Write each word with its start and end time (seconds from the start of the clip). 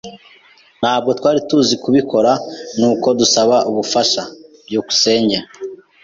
Ntabwo 0.81 1.09
twari 1.19 1.39
tuzi 1.49 1.75
kubikora, 1.83 2.31
nuko 2.79 3.07
dusaba 3.19 3.55
ubufasha. 3.69 4.21
byukusenge 4.65 5.37